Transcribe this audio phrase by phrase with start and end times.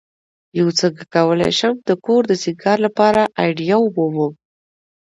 [0.67, 4.33] uڅنګه کولی شم د کور د سینګار لپاره آئیډیا ومومم